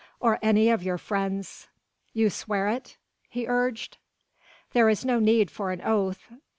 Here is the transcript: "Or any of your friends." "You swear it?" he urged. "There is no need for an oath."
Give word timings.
"Or 0.19 0.39
any 0.41 0.69
of 0.71 0.81
your 0.81 0.97
friends." 0.97 1.67
"You 2.11 2.31
swear 2.31 2.67
it?" 2.67 2.97
he 3.29 3.45
urged. 3.47 3.97
"There 4.71 4.89
is 4.89 5.05
no 5.05 5.19
need 5.19 5.51
for 5.51 5.69
an 5.69 5.81
oath." 5.83 6.23